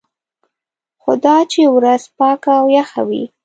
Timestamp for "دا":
1.23-1.37